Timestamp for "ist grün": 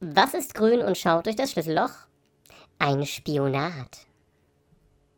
0.34-0.82